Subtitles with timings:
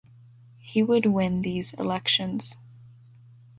[0.57, 2.57] He would win these elections.